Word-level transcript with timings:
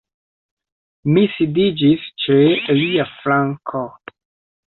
Mi 1.17 1.25
sidiĝis 1.33 2.07
ĉe 2.23 2.39
lia 2.79 3.05
flanko. 3.11 3.83